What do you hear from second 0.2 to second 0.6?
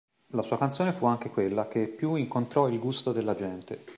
La sua